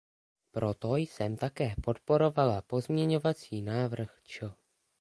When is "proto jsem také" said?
0.51-1.75